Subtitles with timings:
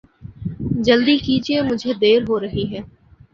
[0.85, 2.81] جلدی کیجئے مجھے دعر ہو رہی ہے